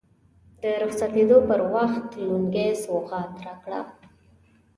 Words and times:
د 0.61 0.63
رخصتېدو 0.83 1.37
پر 1.49 1.59
وخت 1.73 2.07
لونګۍ 2.25 2.69
سوغات 2.83 3.31
راکړه. 3.45 3.79